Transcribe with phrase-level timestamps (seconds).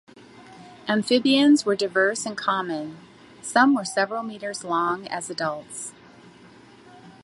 [0.87, 2.97] Amphibians were diverse and common;
[3.43, 5.93] some were several meters long as adults.